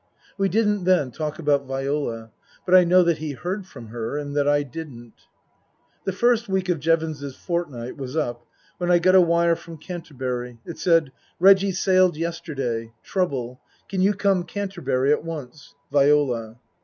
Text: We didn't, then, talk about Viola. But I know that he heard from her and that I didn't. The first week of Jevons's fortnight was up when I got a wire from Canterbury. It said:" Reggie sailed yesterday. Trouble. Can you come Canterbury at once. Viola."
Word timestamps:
We 0.35 0.49
didn't, 0.49 0.85
then, 0.85 1.11
talk 1.11 1.37
about 1.37 1.67
Viola. 1.67 2.31
But 2.65 2.73
I 2.73 2.83
know 2.83 3.03
that 3.03 3.19
he 3.19 3.33
heard 3.33 3.67
from 3.67 3.89
her 3.89 4.17
and 4.17 4.35
that 4.35 4.47
I 4.47 4.63
didn't. 4.63 5.13
The 6.05 6.11
first 6.11 6.49
week 6.49 6.69
of 6.69 6.79
Jevons's 6.79 7.35
fortnight 7.35 7.97
was 7.97 8.17
up 8.17 8.43
when 8.79 8.89
I 8.89 8.97
got 8.97 9.13
a 9.13 9.21
wire 9.21 9.55
from 9.55 9.77
Canterbury. 9.77 10.57
It 10.65 10.79
said:" 10.79 11.11
Reggie 11.39 11.71
sailed 11.71 12.17
yesterday. 12.17 12.93
Trouble. 13.03 13.61
Can 13.87 14.01
you 14.01 14.15
come 14.15 14.43
Canterbury 14.43 15.11
at 15.11 15.23
once. 15.23 15.75
Viola." 15.91 16.57